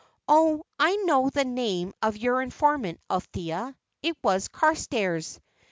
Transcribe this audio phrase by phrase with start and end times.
[0.27, 5.39] Oh, I know the name of your informant, Althea; it was Carstairs!